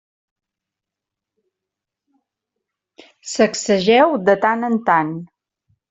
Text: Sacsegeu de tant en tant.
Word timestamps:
Sacsegeu 3.35 4.19
de 4.27 4.39
tant 4.49 4.71
en 4.73 4.85
tant. 4.93 5.19